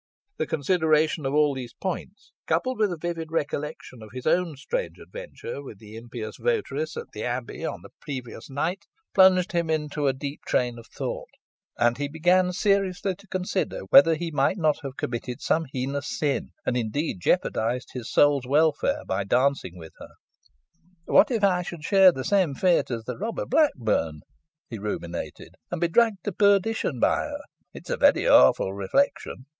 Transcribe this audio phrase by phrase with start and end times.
[0.37, 4.97] The consideration of all these points, coupled with a vivid recollection of his own strange
[4.97, 10.07] adventure with the impious votaress at the Abbey on the previous night, plunged him into
[10.07, 11.29] a deep train of thought,
[11.77, 16.47] and he began seriously to consider whether he might not have committed some heinous sin,
[16.65, 20.15] and, indeed, jeopardised his soul's welfare by dancing with her.
[21.05, 24.21] "What if I should share the same fate as the robber Blackburn,"
[24.67, 27.41] he ruminated, "and be dragged to perdition by her?
[27.75, 29.45] It is a very awful reflection.